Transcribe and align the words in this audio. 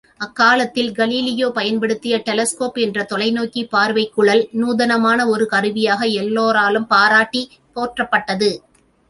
அக்காலத்தில் 0.17 0.91
கலீலியோ 0.91 1.49
பயன்படுத்திய 1.49 2.17
டெலஸ்கோப் 2.17 2.73
என்ற 2.73 3.05
தொலைநோக்கிப் 3.09 3.69
பார்வைக் 3.69 4.13
குழல் 4.13 4.47
நூதனமான 4.51 5.27
ஒரு 5.27 5.45
கருவியாக 5.45 6.05
எல்லோராலும் 6.05 6.87
பாராட்டிப் 6.87 7.53
போற்றப்பட்டது. 7.75 8.51